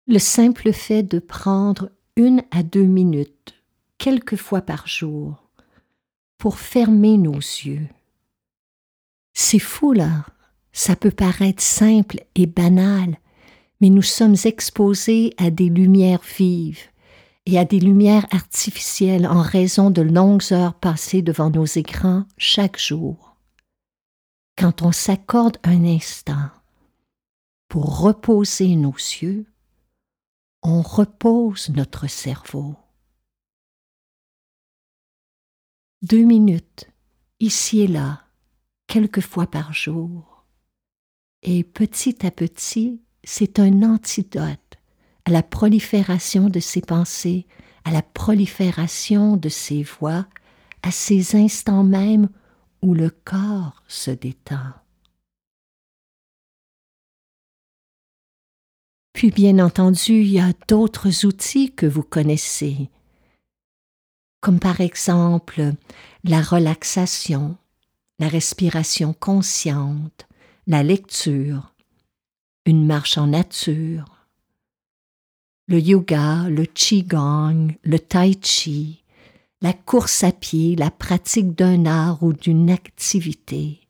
Le 0.09 0.19
simple 0.19 0.73
fait 0.73 1.05
de 1.05 1.21
prendre 1.21 1.91
une 2.17 2.43
à 2.51 2.65
deux 2.65 2.83
minutes, 2.83 3.55
quelques 3.99 4.35
fois 4.35 4.63
par 4.63 4.89
jour, 4.89 5.49
pour 6.39 6.59
fermer 6.59 7.19
nos 7.19 7.37
yeux. 7.37 7.87
C'est 9.33 9.61
fou 9.61 9.93
là, 9.93 10.27
ça 10.73 10.97
peut 10.97 11.13
paraître 11.13 11.63
simple 11.63 12.25
et 12.35 12.47
banal, 12.47 13.17
mais 13.81 13.91
nous 13.91 14.03
sommes 14.03 14.35
exposés 14.45 15.35
à 15.37 15.51
des 15.51 15.69
lumières 15.69 16.25
vives 16.37 16.89
et 17.47 17.61
à 17.61 17.65
des 17.65 17.79
lumières 17.79 18.27
artificielles 18.33 19.29
en 19.29 19.41
raison 19.41 19.91
de 19.93 20.03
longues 20.03 20.53
heures 20.53 20.75
passées 20.75 21.23
devant 21.23 21.51
nos 21.51 21.67
écrans 21.67 22.25
chaque 22.39 22.81
jour. 22.81 23.32
Quand 24.57 24.83
on 24.83 24.93
s'accorde 24.93 25.59
un 25.65 25.85
instant 25.85 26.51
pour 27.69 28.01
reposer 28.01 28.77
nos 28.77 28.93
yeux, 28.93 29.47
on 30.63 30.83
repose 30.83 31.71
notre 31.71 32.07
cerveau. 32.07 32.77
Deux 36.03 36.25
minutes, 36.25 36.89
ici 37.41 37.81
et 37.81 37.87
là, 37.87 38.23
quelques 38.87 39.21
fois 39.21 39.47
par 39.47 39.73
jour. 39.73 40.45
Et 41.43 41.65
petit 41.65 42.25
à 42.27 42.31
petit, 42.31 43.01
c'est 43.25 43.59
un 43.59 43.83
antidote 43.83 44.79
à 45.25 45.31
la 45.31 45.43
prolifération 45.43 46.49
de 46.49 46.61
ses 46.61 46.81
pensées, 46.81 47.47
à 47.85 47.91
la 47.91 48.03
prolifération 48.03 49.37
de 49.37 49.49
ses 49.49 49.83
voix, 49.83 50.27
à 50.83 50.91
ces 50.91 51.37
instants 51.37 51.85
même 51.85 52.29
où 52.83 52.95
le 52.95 53.11
corps 53.11 53.83
se 53.89 54.11
détend. 54.11 54.73
Puis 59.13 59.31
bien 59.31 59.59
entendu, 59.61 60.23
il 60.23 60.33
y 60.33 60.41
a 60.41 60.53
d'autres 60.69 61.25
outils 61.25 61.73
que 61.73 61.87
vous 61.87 62.03
connaissez, 62.03 62.91
comme 64.41 64.59
par 64.59 64.81
exemple 64.81 65.75
la 66.25 66.43
relaxation, 66.43 67.57
la 68.19 68.29
respiration 68.29 69.13
consciente, 69.13 70.27
la 70.67 70.83
lecture, 70.83 71.73
une 72.67 72.87
marche 72.87 73.17
en 73.17 73.29
nature, 73.29 74.27
le 75.69 75.79
yoga, 75.79 76.49
le 76.49 76.65
qigong, 76.65 77.77
le 77.85 77.99
tai 77.99 78.35
chi, 78.43 79.02
la 79.63 79.73
course 79.73 80.25
à 80.25 80.33
pied, 80.33 80.75
la 80.75 80.91
pratique 80.91 81.55
d'un 81.55 81.87
art 81.87 82.23
ou 82.23 82.33
d'une 82.33 82.69
activité. 82.69 83.81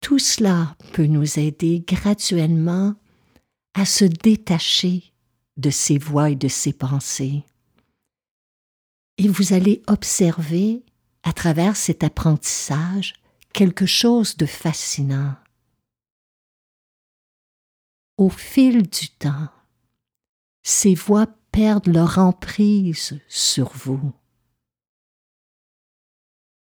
Tout 0.00 0.20
cela 0.20 0.76
peut 0.92 1.06
nous 1.06 1.38
aider 1.38 1.84
graduellement 1.86 2.94
à 3.74 3.84
se 3.84 4.04
détacher 4.04 5.12
de 5.56 5.70
ses 5.70 5.98
voix 5.98 6.30
et 6.30 6.36
de 6.36 6.46
ses 6.46 6.72
pensées. 6.72 7.42
Et 9.18 9.28
vous 9.28 9.52
allez 9.52 9.82
observer 9.88 10.84
à 11.24 11.32
travers 11.32 11.76
cet 11.76 12.04
apprentissage 12.04 13.14
quelque 13.52 13.86
chose 13.86 14.36
de 14.36 14.46
fascinant. 14.46 15.34
Au 18.16 18.28
fil 18.28 18.82
du 18.82 19.08
temps, 19.08 19.48
ces 20.62 20.94
voix 20.94 21.26
perdent 21.54 21.86
leur 21.86 22.18
emprise 22.18 23.20
sur 23.28 23.70
vous 23.74 24.12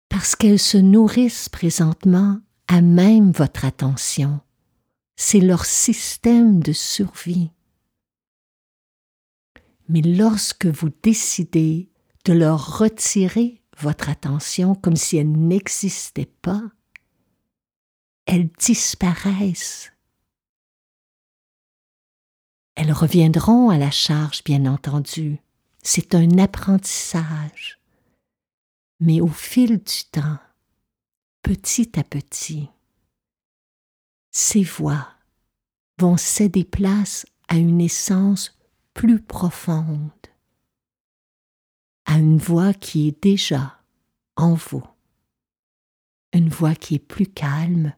parce 0.10 0.36
qu'elles 0.36 0.60
se 0.60 0.78
nourrissent 0.78 1.48
présentement 1.48 2.42
à 2.68 2.82
même 2.82 3.32
votre 3.32 3.64
attention. 3.64 4.42
C'est 5.16 5.40
leur 5.40 5.64
système 5.64 6.62
de 6.62 6.74
survie. 6.74 7.52
Mais 9.88 10.02
lorsque 10.02 10.66
vous 10.66 10.90
décidez 11.02 11.90
de 12.26 12.34
leur 12.34 12.78
retirer 12.80 13.64
votre 13.78 14.10
attention 14.10 14.76
comme 14.76 14.98
si 14.98 15.16
elle 15.16 15.32
n'existait 15.32 16.34
pas, 16.42 16.64
elles 18.26 18.50
disparaissent. 18.60 19.91
Elles 22.84 22.94
reviendront 22.94 23.70
à 23.70 23.78
la 23.78 23.92
charge, 23.92 24.44
bien 24.44 24.66
entendu. 24.66 25.38
C'est 25.84 26.16
un 26.16 26.40
apprentissage. 26.40 27.80
Mais 29.00 29.22
au 29.22 29.28
fil 29.28 29.78
du 29.78 30.04
temps, 30.12 30.40
petit 31.44 32.00
à 32.00 32.04
petit, 32.04 32.70
ces 34.32 34.64
voix 34.64 35.10
vont 36.00 36.18
céder 36.18 36.64
place 36.64 37.28
à 37.50 37.58
une 37.58 37.82
essence 37.82 38.60
plus 38.96 39.22
profonde, 39.22 40.10
à 42.06 42.18
une 42.18 42.40
voix 42.40 42.74
qui 42.74 43.10
est 43.10 43.22
déjà 43.24 43.80
en 44.36 44.56
vous, 44.56 44.84
une 46.34 46.50
voix 46.50 46.74
qui 46.74 46.96
est 46.96 47.00
plus 47.00 47.28
calme 47.28 47.94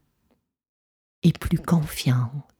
et 1.21 1.31
plus 1.31 1.59
confiante. 1.59 2.52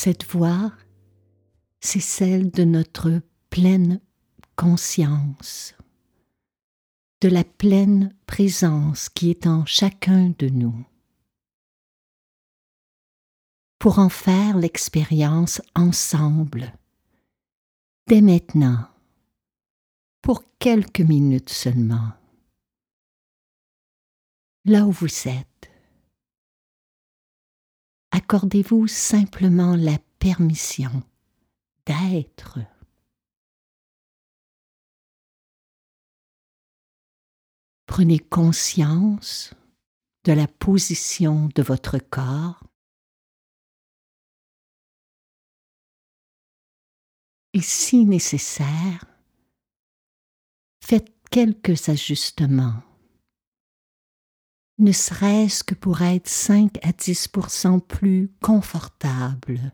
Cette 0.00 0.26
voix, 0.26 0.72
c'est 1.80 1.98
celle 1.98 2.52
de 2.52 2.62
notre 2.62 3.20
pleine 3.50 4.00
conscience, 4.54 5.74
de 7.20 7.28
la 7.28 7.42
pleine 7.42 8.14
présence 8.24 9.08
qui 9.08 9.28
est 9.28 9.48
en 9.48 9.66
chacun 9.66 10.32
de 10.38 10.50
nous. 10.50 10.86
Pour 13.80 13.98
en 13.98 14.08
faire 14.08 14.56
l'expérience 14.56 15.60
ensemble, 15.74 16.72
dès 18.06 18.20
maintenant, 18.20 18.88
pour 20.22 20.44
quelques 20.60 21.00
minutes 21.00 21.50
seulement, 21.50 22.12
là 24.64 24.86
où 24.86 24.92
vous 24.92 25.26
êtes, 25.26 25.67
accordez-vous 28.10 28.86
simplement 28.86 29.76
la 29.76 29.98
permission 30.18 31.02
d'être. 31.86 32.58
Prenez 37.86 38.18
conscience 38.18 39.54
de 40.24 40.32
la 40.32 40.46
position 40.46 41.48
de 41.54 41.62
votre 41.62 41.98
corps 41.98 42.62
et 47.54 47.62
si 47.62 48.04
nécessaire, 48.04 49.04
faites 50.84 51.12
quelques 51.30 51.88
ajustements 51.88 52.82
ne 54.78 54.92
serait-ce 54.92 55.64
que 55.64 55.74
pour 55.74 56.02
être 56.02 56.28
5 56.28 56.78
à 56.84 56.92
10% 56.92 57.80
plus 57.80 58.30
confortable. 58.40 59.72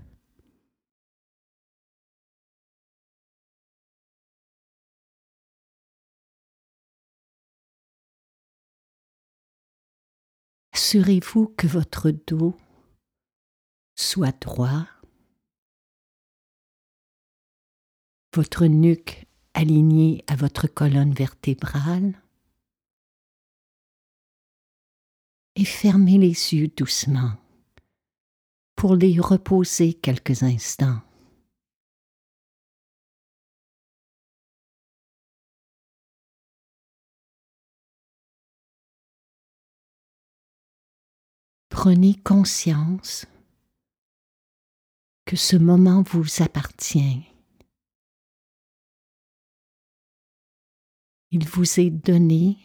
Assurez-vous 10.73 11.49
que 11.57 11.67
votre 11.67 12.11
dos 12.11 12.57
soit 13.97 14.37
droit, 14.41 14.87
votre 18.35 18.67
nuque 18.67 19.27
alignée 19.55 20.25
à 20.27 20.35
votre 20.35 20.67
colonne 20.67 21.13
vertébrale, 21.13 22.21
et 25.57 25.65
fermez 25.65 26.19
les 26.19 26.55
yeux 26.55 26.69
doucement 26.69 27.33
pour 28.77 28.97
les 28.97 29.19
reposer 29.21 29.95
quelques 29.95 30.43
instants. 30.43 31.01
Prenez 41.69 42.15
conscience 42.15 43.27
que 45.27 45.37
ce 45.37 45.57
moment 45.57 46.03
vous 46.03 46.43
appartient 46.43 47.35
il 51.35 51.49
vous 51.49 51.81
est 51.81 51.91
donné 51.91 52.57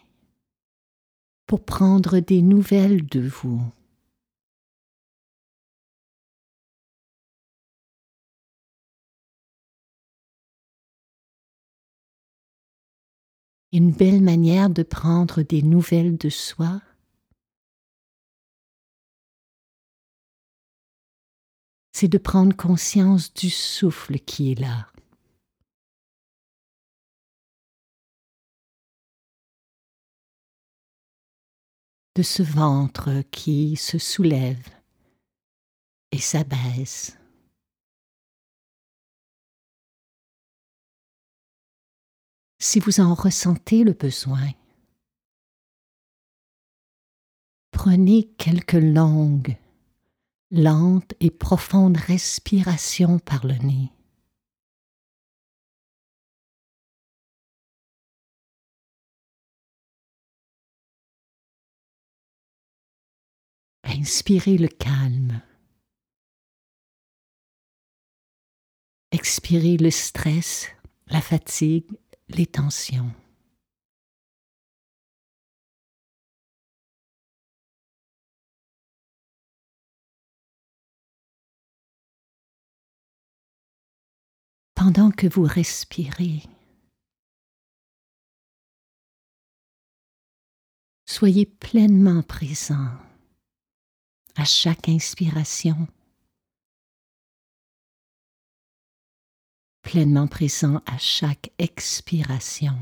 pour 1.50 1.66
prendre 1.66 2.20
des 2.20 2.44
nouvelles 2.44 3.08
de 3.08 3.22
vous. 3.22 3.60
Une 13.74 13.92
belle 13.92 14.22
manière 14.22 14.70
de 14.70 14.84
prendre 14.84 15.42
des 15.42 15.64
nouvelles 15.64 16.20
de 16.20 16.30
soi, 16.30 16.84
c'est 21.92 22.08
de 22.08 22.20
prendre 22.20 22.56
conscience 22.56 23.34
du 23.34 23.50
souffle 23.50 24.20
qui 24.20 24.52
est 24.52 24.60
là. 24.60 24.92
Ce 32.24 32.44
ventre 32.44 33.24
qui 33.32 33.76
se 33.76 33.98
soulève 33.98 34.68
et 36.12 36.20
s'abaisse. 36.20 37.18
Si 42.62 42.80
vous 42.80 43.00
en 43.00 43.14
ressentez 43.14 43.84
le 43.84 43.94
besoin, 43.94 44.52
prenez 47.72 48.28
quelques 48.38 48.74
longues, 48.74 49.56
lentes 50.52 51.14
et 51.22 51.32
profondes 51.32 51.98
respirations 51.98 53.20
par 53.20 53.46
le 53.46 53.56
nez. 53.56 53.92
Inspirez 64.00 64.58
le 64.58 64.70
calme. 64.70 65.42
Expirez 69.12 69.76
le 69.76 69.92
stress, 69.92 70.70
la 71.08 71.20
fatigue, 71.20 71.86
les 72.30 72.46
tensions. 72.46 73.14
Pendant 84.76 85.12
que 85.12 85.28
vous 85.28 85.44
respirez, 85.44 86.44
soyez 91.06 91.46
pleinement 91.46 92.24
présent 92.24 93.09
à 94.36 94.46
chaque 94.46 94.88
inspiration, 94.90 95.88
pleinement 99.82 100.28
présent 100.28 100.82
à 100.86 100.98
chaque 100.98 101.52
expiration. 101.58 102.78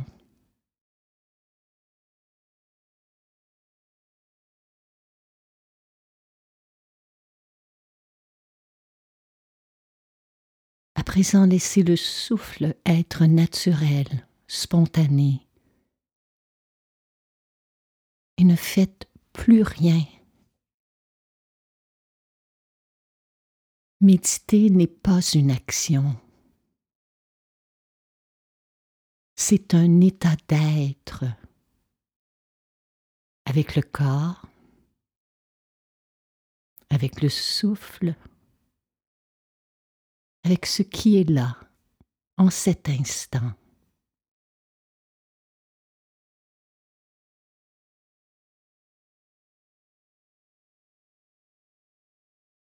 À 10.96 11.04
présent, 11.04 11.46
laissez 11.46 11.84
le 11.84 11.96
souffle 11.96 12.76
être 12.86 13.26
naturel, 13.26 14.28
spontané, 14.48 15.48
et 18.38 18.44
ne 18.44 18.56
faites 18.56 19.08
plus 19.32 19.62
rien 19.62 20.04
Méditer 24.00 24.70
n'est 24.70 24.86
pas 24.86 25.22
une 25.34 25.50
action. 25.50 26.16
C'est 29.36 29.74
un 29.74 30.02
état 30.02 30.36
d'être 30.48 31.26
avec 33.46 33.76
le 33.76 33.82
corps, 33.82 34.46
avec 36.92 37.22
le 37.24 37.30
souffle, 37.30 38.14
avec 40.44 40.68
ce 40.68 40.84
qui 40.84 41.18
est 41.18 41.30
là 41.30 41.60
en 42.38 42.52
cet 42.52 42.90
instant. 42.90 43.54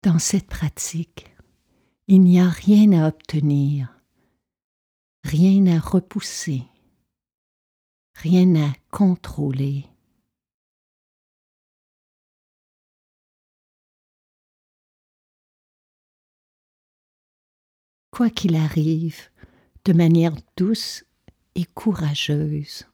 Dans 0.02 0.18
cette 0.18 0.46
pratique, 0.46 1.26
il 2.06 2.22
n'y 2.22 2.40
a 2.40 2.48
rien 2.48 2.92
à 2.92 3.08
obtenir, 3.08 4.00
rien 5.24 5.66
à 5.66 5.78
repousser, 5.78 6.62
rien 8.14 8.54
à 8.56 8.72
contrôler. 8.90 9.84
Quoi 18.10 18.30
qu'il 18.30 18.56
arrive, 18.56 19.28
de 19.84 19.92
manière 19.92 20.34
douce 20.56 21.04
et 21.54 21.66
courageuse, 21.66 22.86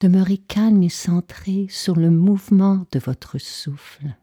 demeurez 0.00 0.38
calme 0.38 0.82
et 0.82 0.88
centré 0.88 1.66
sur 1.68 1.96
le 1.96 2.08
mouvement 2.08 2.86
de 2.90 2.98
votre 2.98 3.36
souffle. 3.36 4.16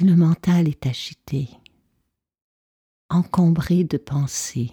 Si 0.00 0.06
le 0.06 0.16
mental 0.16 0.66
est 0.66 0.86
agité, 0.86 1.50
encombré 3.10 3.84
de 3.84 3.98
pensées, 3.98 4.72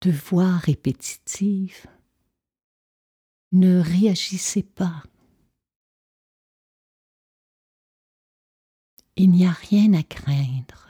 de 0.00 0.10
voix 0.10 0.56
répétitives, 0.56 1.86
ne 3.52 3.78
réagissez 3.78 4.64
pas. 4.64 5.04
Il 9.14 9.30
n'y 9.30 9.46
a 9.46 9.52
rien 9.52 9.92
à 9.92 10.02
craindre. 10.02 10.88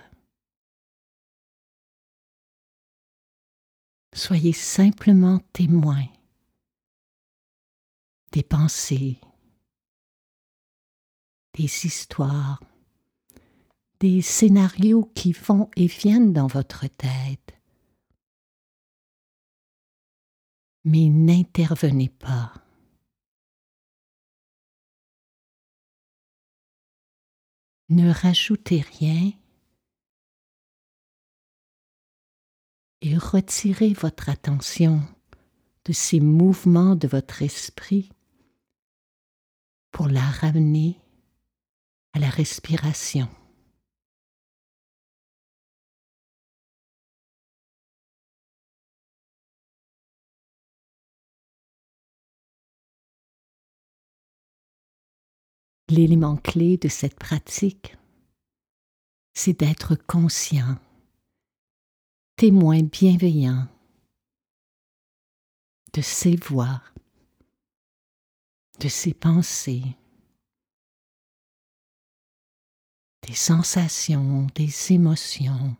Soyez 4.14 4.55
simplement 4.55 5.40
témoin 5.53 6.07
des 8.33 8.42
pensées, 8.42 9.20
des 11.53 11.85
histoires, 11.85 12.62
des 14.00 14.22
scénarios 14.22 15.11
qui 15.14 15.32
vont 15.32 15.70
et 15.76 15.87
viennent 15.87 16.32
dans 16.32 16.46
votre 16.46 16.87
tête. 16.87 17.54
Mais 20.84 21.08
n'intervenez 21.08 22.08
pas. 22.08 22.52
Ne 27.90 28.12
rajoutez 28.12 28.82
rien 28.82 29.32
et 33.00 33.16
retirez 33.16 33.94
votre 33.94 34.28
attention 34.28 35.02
de 35.84 35.92
ces 35.92 36.20
mouvements 36.20 36.96
de 36.96 37.08
votre 37.08 37.42
esprit 37.42 38.11
pour 39.90 40.08
la 40.08 40.20
ramener 40.20 41.00
à 42.12 42.18
la 42.18 42.28
respiration. 42.28 43.28
L'élément 55.90 56.37
clé 56.37 56.77
de 56.77 56.88
cette 56.88 57.18
pratique, 57.18 57.96
c'est 59.33 59.59
d'être 59.59 59.94
conscient, 59.94 60.77
témoin 62.37 62.83
bienveillant 62.83 63.66
de 65.94 66.03
ses 66.03 66.37
voix, 66.37 66.83
de 68.81 68.88
ses 68.88 69.14
pensées, 69.14 69.96
des 73.27 73.35
sensations, 73.35 74.46
des 74.55 74.92
émotions, 74.92 75.74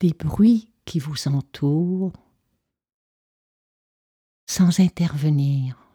des 0.00 0.14
bruits 0.14 0.72
qui 0.86 1.00
vous 1.00 1.28
entourent 1.28 2.12
sans 4.46 4.80
intervenir. 4.80 5.87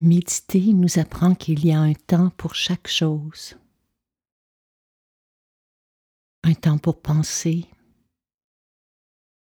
Méditer 0.00 0.72
nous 0.74 1.00
apprend 1.00 1.34
qu'il 1.34 1.66
y 1.66 1.72
a 1.72 1.80
un 1.80 1.92
temps 1.92 2.30
pour 2.30 2.54
chaque 2.54 2.86
chose. 2.86 3.56
Un 6.44 6.54
temps 6.54 6.78
pour 6.78 7.02
penser, 7.02 7.66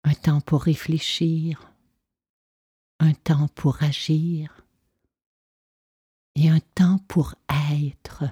un 0.05 0.15
temps 0.15 0.41
pour 0.41 0.63
réfléchir, 0.63 1.71
un 3.01 3.13
temps 3.13 3.49
pour 3.49 3.83
agir. 3.83 4.63
Et 6.39 6.51
un 6.51 6.61
temps 6.61 6.99
pour 7.09 7.35
être. 7.75 8.25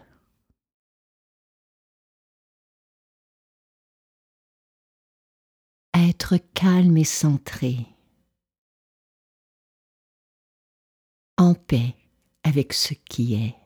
Être 5.94 6.36
calme 6.54 6.96
et 6.98 7.04
centré, 7.04 7.86
en 11.38 11.54
paix 11.54 11.96
avec 12.44 12.72
ce 12.72 12.94
qui 12.94 13.34
est. 13.34 13.56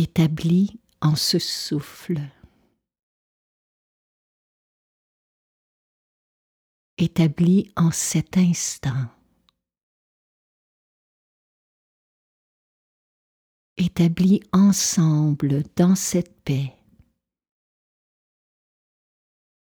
établi 0.00 0.80
en 1.02 1.14
ce 1.14 1.38
souffle. 1.38 2.20
Établi 6.96 7.70
en 7.76 7.90
cet 7.90 8.36
instant. 8.38 9.19
Établi 13.82 14.42
ensemble 14.52 15.62
dans 15.74 15.94
cette 15.94 16.38
paix, 16.42 16.76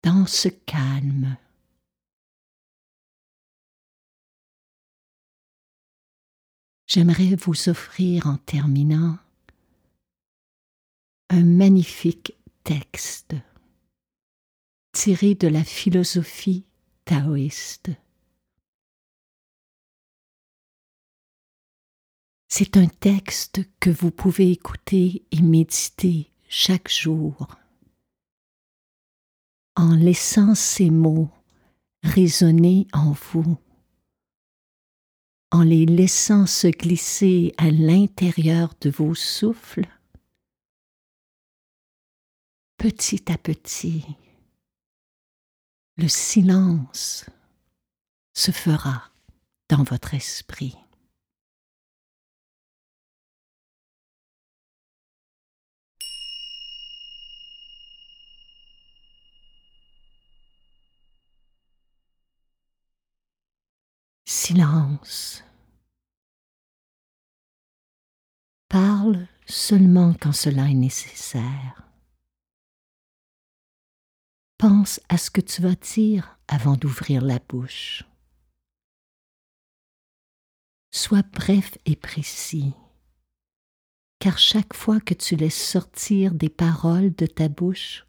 dans 0.02 0.24
ce 0.24 0.48
calme. 0.48 1.36
J'aimerais 6.86 7.34
vous 7.34 7.68
offrir 7.68 8.26
en 8.26 8.38
terminant 8.38 9.18
un 11.28 11.44
magnifique 11.44 12.38
texte 12.64 13.34
tiré 14.92 15.34
de 15.34 15.48
la 15.48 15.62
philosophie 15.62 16.64
taoïste. 17.04 17.90
C'est 22.58 22.78
un 22.78 22.86
texte 22.86 23.60
que 23.80 23.90
vous 23.90 24.10
pouvez 24.10 24.50
écouter 24.50 25.26
et 25.30 25.42
méditer 25.42 26.32
chaque 26.48 26.90
jour 26.90 27.48
en 29.74 29.94
laissant 29.94 30.54
ces 30.54 30.88
mots 30.88 31.28
résonner 32.02 32.86
en 32.94 33.12
vous, 33.12 33.58
en 35.50 35.60
les 35.64 35.84
laissant 35.84 36.46
se 36.46 36.68
glisser 36.68 37.52
à 37.58 37.70
l'intérieur 37.70 38.72
de 38.80 38.88
vos 38.88 39.14
souffles 39.14 39.86
petit 42.78 43.30
à 43.30 43.36
petit, 43.36 44.02
le 45.98 46.08
silence 46.08 47.26
se 48.32 48.50
fera 48.50 49.10
dans 49.68 49.82
votre 49.82 50.14
esprit. 50.14 50.74
Silence. 64.46 65.42
Parle 68.68 69.26
seulement 69.44 70.14
quand 70.20 70.30
cela 70.30 70.70
est 70.70 70.74
nécessaire. 70.74 71.82
Pense 74.56 75.00
à 75.08 75.18
ce 75.18 75.32
que 75.32 75.40
tu 75.40 75.62
vas 75.62 75.74
dire 75.74 76.38
avant 76.46 76.76
d'ouvrir 76.76 77.22
la 77.22 77.40
bouche. 77.40 78.04
Sois 80.92 81.24
bref 81.32 81.76
et 81.84 81.96
précis, 81.96 82.72
car 84.20 84.38
chaque 84.38 84.74
fois 84.74 85.00
que 85.00 85.14
tu 85.14 85.34
laisses 85.34 85.60
sortir 85.60 86.32
des 86.32 86.50
paroles 86.50 87.12
de 87.16 87.26
ta 87.26 87.48
bouche, 87.48 88.06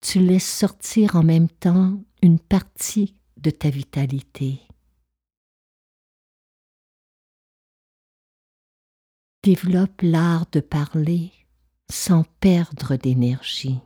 tu 0.00 0.20
laisses 0.20 0.50
sortir 0.50 1.16
en 1.16 1.22
même 1.22 1.50
temps 1.50 2.02
une 2.22 2.38
partie 2.38 3.14
de 3.36 3.50
ta 3.50 3.68
vitalité. 3.68 4.65
Développe 9.46 10.02
l'art 10.02 10.46
de 10.50 10.58
parler 10.58 11.30
sans 11.88 12.24
perdre 12.40 12.96
d'énergie. 12.96 13.78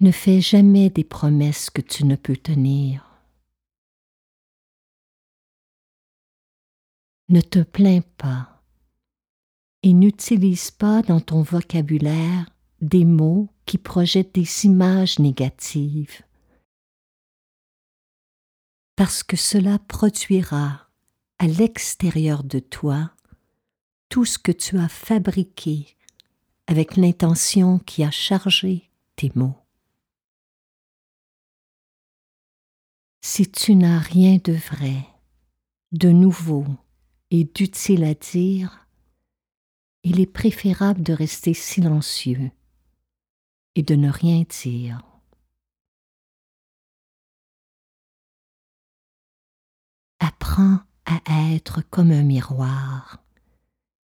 Ne 0.00 0.10
fais 0.10 0.40
jamais 0.40 0.88
des 0.88 1.04
promesses 1.04 1.68
que 1.68 1.82
tu 1.82 2.06
ne 2.06 2.16
peux 2.16 2.38
tenir. 2.38 3.04
Ne 7.28 7.42
te 7.42 7.58
plains 7.58 8.00
pas 8.16 8.62
et 9.82 9.92
n'utilise 9.92 10.70
pas 10.70 11.02
dans 11.02 11.20
ton 11.20 11.42
vocabulaire 11.42 12.48
des 12.80 13.04
mots 13.04 13.50
qui 13.66 13.76
projettent 13.76 14.34
des 14.34 14.64
images 14.64 15.18
négatives, 15.18 16.22
parce 18.96 19.22
que 19.22 19.36
cela 19.36 19.78
produira 19.78 20.83
à 21.38 21.46
l'extérieur 21.46 22.44
de 22.44 22.58
toi 22.58 23.10
tout 24.08 24.24
ce 24.24 24.38
que 24.38 24.52
tu 24.52 24.78
as 24.78 24.88
fabriqué 24.88 25.96
avec 26.66 26.96
l'intention 26.96 27.78
qui 27.80 28.04
a 28.04 28.10
chargé 28.10 28.90
tes 29.16 29.30
mots. 29.34 29.56
Si 33.22 33.50
tu 33.50 33.74
n'as 33.74 33.98
rien 33.98 34.38
de 34.44 34.52
vrai, 34.52 35.06
de 35.92 36.10
nouveau 36.10 36.66
et 37.30 37.44
d'utile 37.44 38.04
à 38.04 38.14
dire, 38.14 38.86
il 40.02 40.20
est 40.20 40.26
préférable 40.26 41.02
de 41.02 41.12
rester 41.12 41.54
silencieux 41.54 42.50
et 43.74 43.82
de 43.82 43.94
ne 43.94 44.10
rien 44.10 44.42
dire. 44.42 45.02
Apprends 50.20 50.80
à 51.06 51.20
être 51.52 51.82
comme 51.90 52.10
un 52.10 52.22
miroir. 52.22 53.18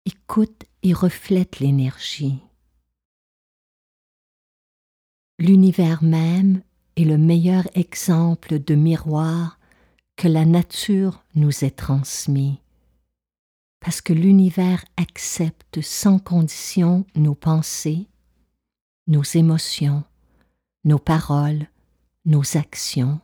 Écoute 0.05 0.65
et 0.83 0.93
reflète 0.93 1.59
l'énergie. 1.59 2.39
L'univers 5.39 6.03
même 6.03 6.63
est 6.95 7.03
le 7.03 7.17
meilleur 7.17 7.67
exemple 7.75 8.59
de 8.59 8.75
miroir 8.75 9.59
que 10.15 10.27
la 10.27 10.45
nature 10.45 11.23
nous 11.35 11.63
ait 11.63 11.71
transmis, 11.71 12.59
parce 13.79 14.01
que 14.01 14.13
l'univers 14.13 14.83
accepte 14.97 15.81
sans 15.81 16.17
condition 16.17 17.05
nos 17.15 17.35
pensées, 17.35 18.07
nos 19.05 19.23
émotions, 19.23 20.03
nos 20.85 20.97
paroles, 20.97 21.67
nos 22.25 22.57
actions, 22.57 23.19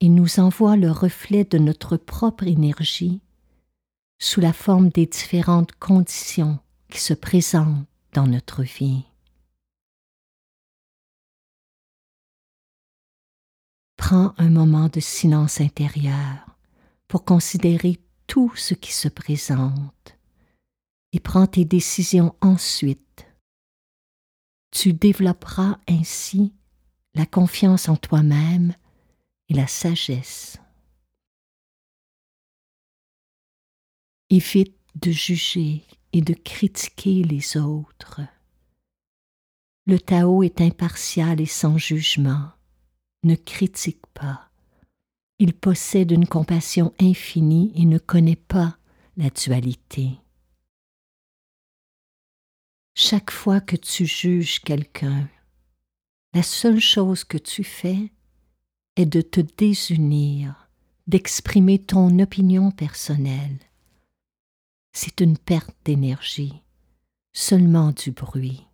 et 0.00 0.08
nous 0.08 0.40
envoie 0.40 0.76
le 0.76 0.90
reflet 0.90 1.44
de 1.44 1.58
notre 1.58 1.96
propre 1.96 2.46
énergie 2.46 3.20
sous 4.18 4.40
la 4.40 4.52
forme 4.52 4.88
des 4.90 5.06
différentes 5.06 5.72
conditions 5.72 6.58
qui 6.90 7.00
se 7.00 7.14
présentent 7.14 7.86
dans 8.12 8.26
notre 8.26 8.62
vie. 8.62 9.04
Prends 13.96 14.34
un 14.38 14.50
moment 14.50 14.88
de 14.88 15.00
silence 15.00 15.60
intérieur 15.60 16.56
pour 17.06 17.24
considérer 17.24 17.98
tout 18.26 18.52
ce 18.56 18.74
qui 18.74 18.92
se 18.92 19.08
présente 19.08 20.18
et 21.12 21.20
prends 21.20 21.46
tes 21.46 21.64
décisions 21.64 22.34
ensuite. 22.40 23.26
Tu 24.70 24.92
développeras 24.92 25.78
ainsi 25.88 26.52
la 27.14 27.26
confiance 27.26 27.88
en 27.88 27.96
toi-même 27.96 28.74
et 29.50 29.54
la 29.54 29.66
sagesse. 29.66 30.58
Évite 34.30 34.78
de 34.94 35.10
juger 35.10 35.84
et 36.12 36.22
de 36.22 36.34
critiquer 36.34 37.24
les 37.24 37.56
autres. 37.56 38.20
Le 39.86 39.98
Tao 39.98 40.44
est 40.44 40.60
impartial 40.60 41.40
et 41.40 41.46
sans 41.46 41.76
jugement 41.78 42.52
ne 43.24 43.34
critique 43.34 44.06
pas. 44.14 44.50
Il 45.38 45.52
possède 45.52 46.12
une 46.12 46.26
compassion 46.26 46.94
infinie 47.00 47.72
et 47.74 47.84
ne 47.86 47.98
connaît 47.98 48.36
pas 48.36 48.78
la 49.16 49.30
dualité. 49.30 50.10
Chaque 52.94 53.30
fois 53.30 53.60
que 53.60 53.76
tu 53.76 54.06
juges 54.06 54.60
quelqu'un, 54.60 55.28
la 56.34 56.42
seule 56.42 56.80
chose 56.80 57.24
que 57.24 57.38
tu 57.38 57.64
fais 57.64 58.12
est 59.00 59.06
de 59.06 59.22
te 59.22 59.40
désunir, 59.40 60.68
d'exprimer 61.06 61.78
ton 61.78 62.18
opinion 62.18 62.70
personnelle. 62.70 63.58
C'est 64.92 65.20
une 65.20 65.38
perte 65.38 65.74
d'énergie, 65.84 66.62
seulement 67.32 67.92
du 67.92 68.10
bruit. 68.10 68.66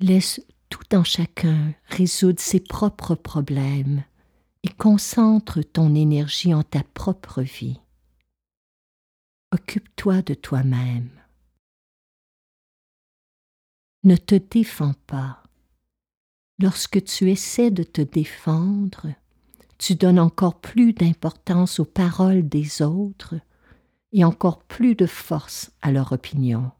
Laisse 0.00 0.40
tout 0.68 0.94
en 0.94 1.02
chacun 1.02 1.74
résoudre 1.88 2.40
ses 2.40 2.60
propres 2.60 3.16
problèmes 3.16 4.04
et 4.62 4.68
concentre 4.68 5.62
ton 5.62 5.94
énergie 5.94 6.54
en 6.54 6.62
ta 6.62 6.84
propre 6.84 7.42
vie. 7.42 7.80
Occupe-toi 9.50 10.22
de 10.22 10.34
toi-même. 10.34 11.10
Ne 14.04 14.16
te 14.16 14.36
défends 14.36 14.94
pas. 15.06 15.42
Lorsque 16.60 17.04
tu 17.04 17.30
essaies 17.30 17.70
de 17.70 17.84
te 17.84 18.00
défendre, 18.00 19.06
tu 19.78 19.94
donnes 19.94 20.18
encore 20.18 20.60
plus 20.60 20.92
d'importance 20.92 21.78
aux 21.78 21.84
paroles 21.84 22.48
des 22.48 22.82
autres 22.82 23.36
et 24.12 24.24
encore 24.24 24.64
plus 24.64 24.96
de 24.96 25.06
force 25.06 25.70
à 25.82 25.92
leur 25.92 26.10
opinion. 26.10 26.72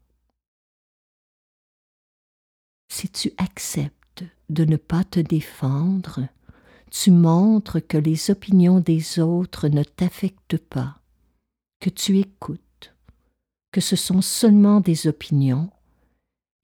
Si 2.91 3.07
tu 3.07 3.31
acceptes 3.37 4.25
de 4.49 4.65
ne 4.65 4.75
pas 4.75 5.05
te 5.05 5.21
défendre, 5.21 6.27
tu 6.91 7.11
montres 7.11 7.85
que 7.85 7.97
les 7.97 8.31
opinions 8.31 8.79
des 8.79 9.19
autres 9.19 9.69
ne 9.69 9.83
t'affectent 9.83 10.57
pas, 10.57 10.99
que 11.79 11.89
tu 11.89 12.17
écoutes, 12.17 12.93
que 13.71 13.79
ce 13.79 13.95
sont 13.95 14.21
seulement 14.21 14.81
des 14.81 15.07
opinions 15.07 15.71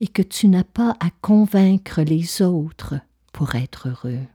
et 0.00 0.08
que 0.08 0.22
tu 0.22 0.48
n'as 0.48 0.64
pas 0.64 0.96
à 1.00 1.10
convaincre 1.22 2.02
les 2.02 2.42
autres 2.42 2.94
pour 3.32 3.54
être 3.54 3.88
heureux. 3.88 4.26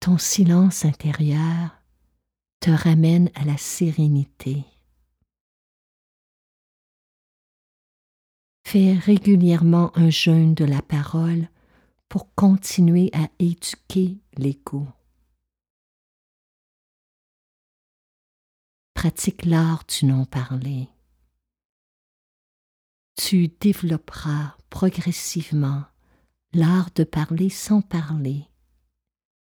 Ton 0.00 0.16
silence 0.16 0.84
intérieur 0.84 1.82
te 2.60 2.70
ramène 2.70 3.30
à 3.34 3.44
la 3.44 3.56
sérénité. 3.56 4.64
Fais 8.66 8.94
régulièrement 8.94 9.96
un 9.96 10.10
jeûne 10.10 10.54
de 10.54 10.64
la 10.64 10.82
parole 10.82 11.48
pour 12.08 12.34
continuer 12.34 13.10
à 13.12 13.28
éduquer 13.38 14.18
l'ego. 14.36 14.86
Pratique 19.00 19.44
l'art 19.44 19.84
du 19.86 20.06
non-parler. 20.06 20.88
Tu 23.14 23.46
développeras 23.60 24.56
progressivement 24.70 25.84
l'art 26.52 26.90
de 26.96 27.04
parler 27.04 27.48
sans 27.48 27.80
parler 27.80 28.48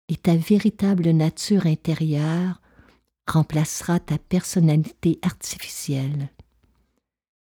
et 0.07 0.15
ta 0.15 0.37
véritable 0.37 1.09
nature 1.09 1.65
intérieure 1.65 2.61
remplacera 3.27 3.99
ta 3.99 4.17
personnalité 4.17 5.19
artificielle 5.23 6.29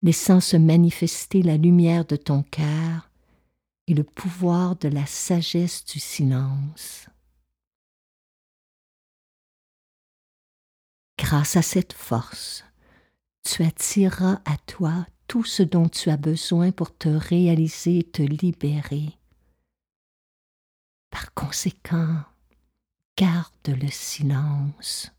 laissant 0.01 0.41
se 0.41 0.57
manifester 0.57 1.41
la 1.41 1.55
lumière 1.55 2.03
de 2.03 2.17
ton 2.17 2.43
cœur 2.43 3.09
et 3.87 3.93
le 3.93 4.03
pouvoir 4.03 4.75
de 4.75 4.89
la 4.89 5.05
sagesse 5.05 5.85
du 5.85 5.99
silence. 5.99 7.07
Grâce 11.17 11.55
à 11.55 11.61
cette 11.61 11.93
force, 11.93 12.63
tu 13.43 13.63
attireras 13.63 14.41
à 14.45 14.57
toi 14.67 15.05
tout 15.27 15.43
ce 15.43 15.63
dont 15.63 15.89
tu 15.89 16.09
as 16.09 16.17
besoin 16.17 16.71
pour 16.71 16.95
te 16.95 17.09
réaliser 17.09 17.99
et 17.99 18.03
te 18.03 18.21
libérer. 18.21 19.17
Par 21.09 21.33
conséquent, 21.33 22.23
garde 23.17 23.67
le 23.67 23.89
silence. 23.89 25.11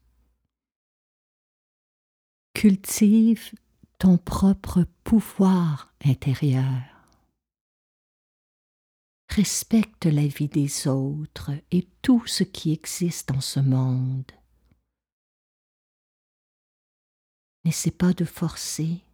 Cultive 2.55 3.53
ton 3.99 4.17
propre 4.17 4.87
pouvoir 5.03 5.93
intérieur. 6.05 6.83
Respecte 9.31 10.07
la 10.07 10.27
vie 10.27 10.49
des 10.49 10.87
autres 10.87 11.51
et 11.71 11.87
tout 12.03 12.27
ce 12.27 12.45
qui 12.45 12.73
existe 12.73 13.29
dans 13.29 13.41
ce 13.41 13.61
monde. 13.61 14.31
N'essaie 17.65 17.91
pas 17.91 18.13
de 18.13 18.25
forcer, 18.25 19.05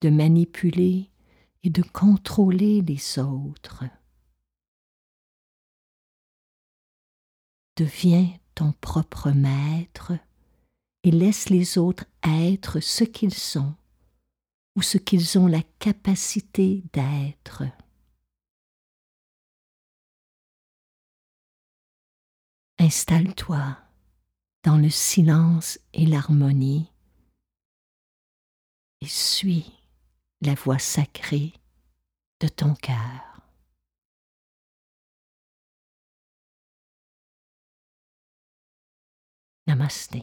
de 0.00 0.10
manipuler 0.10 1.10
et 1.62 1.70
de 1.70 1.82
contrôler 1.82 2.80
les 2.80 3.18
autres. 3.18 3.84
Deviens 7.76 8.28
ton 8.54 8.72
propre 8.72 9.30
maître 9.30 10.12
et 11.04 11.10
laisse 11.10 11.48
les 11.48 11.78
autres 11.78 12.04
être 12.22 12.80
ce 12.80 13.04
qu'ils 13.04 13.34
sont 13.34 13.74
ou 14.76 14.82
ce 14.82 14.98
qu'ils 14.98 15.38
ont 15.38 15.46
la 15.46 15.62
capacité 15.78 16.82
d'être. 16.92 17.64
Installe-toi 22.78 23.78
dans 24.64 24.76
le 24.76 24.90
silence 24.90 25.78
et 25.92 26.06
l'harmonie 26.06 26.91
et 29.02 29.06
suis 29.08 29.72
la 30.42 30.54
voix 30.54 30.78
sacrée 30.78 31.52
de 32.40 32.46
ton 32.46 32.74
cœur. 32.76 33.40
Namaste. 39.66 40.18